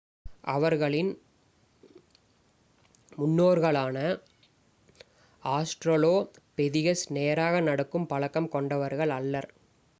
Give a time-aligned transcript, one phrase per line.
[0.51, 1.11] அவர்களின்
[3.11, 3.97] முன்னோர்களான
[5.43, 9.49] ஆஸ்ட்ராலோபெதிகஸ் நேராக நடக்கும் பழக்கம் கொண்டவர்கள் அல்லர்